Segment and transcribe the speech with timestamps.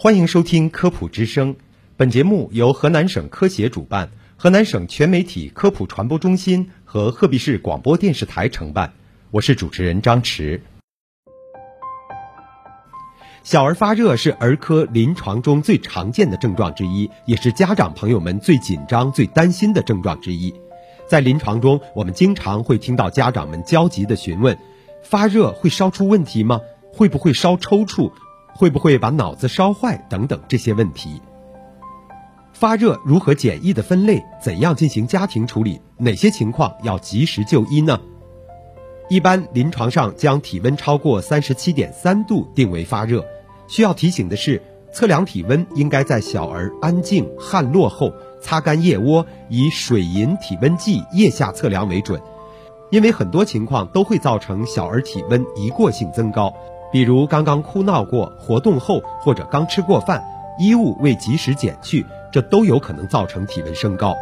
[0.00, 1.56] 欢迎收听科普之声，
[1.96, 8.92] 本节目由河南省科协主办，河南省全媒体科普传播中心和鹤壁市广播电视台承办。
[9.32, 10.60] 我是主持人张弛。
[13.42, 20.54] 小儿发热是儿科临床中最常见的症状之一，也是家长朋友们最紧张、最担心的症状之一。
[21.08, 24.56] 在临床中，我们经常会听到家长们焦急地询问：
[25.02, 26.60] 发热会烧出问题吗？
[26.92, 28.12] 会不会烧抽搐？
[28.58, 29.96] 会不会把脑子烧坏？
[30.10, 31.22] 等等这些问题。
[32.52, 34.20] 发热如何简易的分类？
[34.42, 35.80] 怎样进行家庭处理？
[35.96, 38.00] 哪些情况要及时就医呢？
[39.08, 43.24] 一般临床上将体温超过三十七点三度定为发热。
[43.68, 44.60] 需要提醒的是，
[44.92, 52.20] 测量体温应该在小儿安静、汗落后，擦干腋窝，以水银体温计腋下测量为准。
[52.90, 56.52] 因为很多情况都会造成小儿体温一过性增高，
[56.90, 60.24] 比如刚刚哭闹过、活动后，或者刚吃过饭，
[60.58, 64.14] 衣物未及时减去，这都有可能造成体温升高。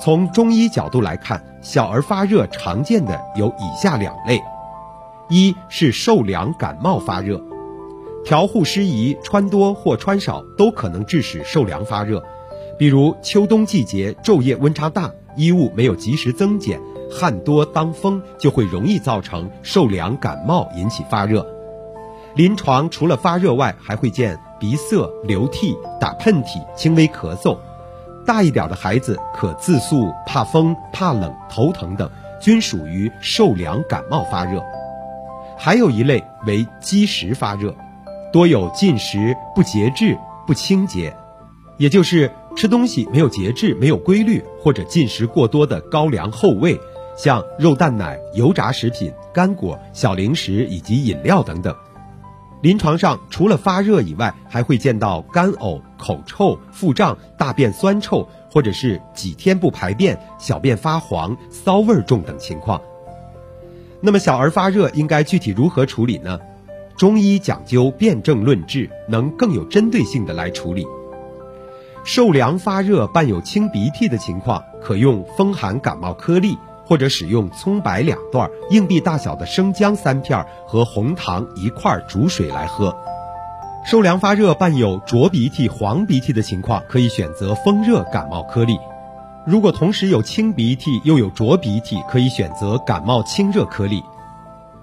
[0.00, 4.42] 从中医角度来看，小儿发热常见的有以下两类：
[5.28, 7.40] 一是受凉感冒发热。
[8.24, 12.22] 调护失宜、穿多或穿少都可能致使受凉发热，
[12.76, 21.46] 比如秋冬季节昼夜温差大，衣物没有及时增减，汗多当风，就会容易造成受凉感冒引起发热。
[22.34, 27.56] 临床除了发热外，还会见鼻塞、流涕、打喷嚏、轻微咳嗽。
[28.26, 34.62] 大一点的孩子可自诉怕风、怕冷、头疼等，均属于受凉感冒发热。
[35.56, 37.74] 还有一类为积食发热。
[38.32, 41.16] 多有进食不节制、不清洁，
[41.78, 46.80] 也就是吃东西没有节制、没有规律，或者进食过多的高粱厚味，
[47.14, 51.76] 像肉蛋奶、油炸食品、干果、小零食以及饮料等等。
[52.62, 62.80] 临床上除了发热以外，还会见到干呕、口臭、腹胀、大便酸臭，或者是几天不排便、小便发黄、骚味重等情况。
[64.00, 66.40] 那么小儿发热应该具体如何处理呢？
[66.96, 70.86] 中医讲究辨证论治，能更有针对性的来处理。
[72.06, 82.96] 受凉发热伴有清鼻涕的情况，可用风寒感冒颗粒，或者使用葱白两段、硬币大小的生姜三片和红糖一块煮水来喝。
[83.84, 88.78] 受凉发热伴有浊鼻涕、黄鼻涕的情况，可以选择风热感冒颗粒。
[89.44, 94.00] 如果同时有清鼻涕又有浊鼻涕，可以选择感冒清热颗粒。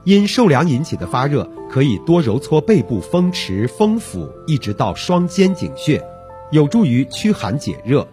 [0.04, 6.04] 因受凉引起的发热，可以多揉搓背部风池、风府，一直到双肩井穴，
[6.54, 8.06] 有助于驱寒解热；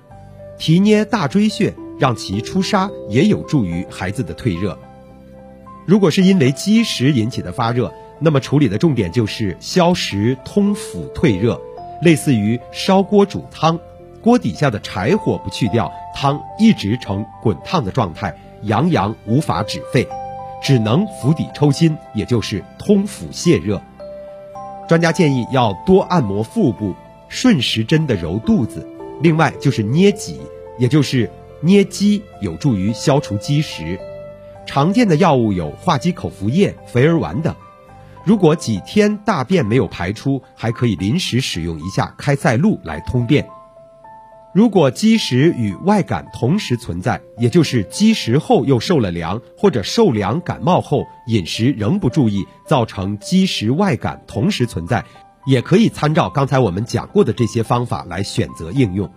[0.59, 4.79] 提捏大椎穴，让其出痧，也有助于孩子的退热。
[5.85, 11.61] 如果是因为积食引起的发热，那么处理的重点就是消食、通腑、退热，
[12.01, 13.79] 类似于烧锅煮汤，
[14.23, 20.09] 锅底下的柴火不去掉，汤一直呈滚烫的状态，阳阳无法止沸。
[20.63, 23.83] 只能釜底抽薪，也就是通腑泻热。
[24.89, 26.95] 专家建议要多按摩腹部，
[27.31, 28.87] 顺时针的揉肚子。
[29.23, 30.39] 另外就是捏脊，
[30.79, 31.31] 也就是
[31.63, 33.99] 捏肌，有助于消除积食。
[34.67, 37.55] 常见的药物有化积口服液、肥儿丸等。
[38.25, 43.49] 如果几天大便没有排出，还可以临时使用一下开塞露来通便。
[44.53, 55.05] 如果积食与外感同时存在，也就是积食后又受了凉，或者受凉感冒后饮食仍不注意，造成积食外感同时存在，
[55.47, 59.11] 也可以参照刚才我们讲过的这些方法来选择应用。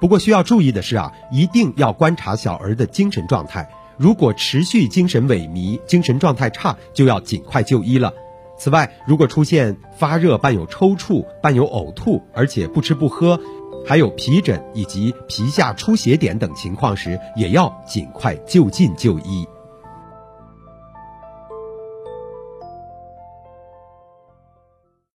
[0.00, 8.12] 不过需要注意的是啊，一定要观察小儿的精神状态，如果持续精神萎靡、精神状态差，就要尽快就医了。
[8.58, 13.40] 此外，如果出现发热伴有抽搐、伴有呕吐，而且不吃不喝。
[13.86, 19.46] 还有皮疹以及皮下出血点等情况时，也要尽快就近就医。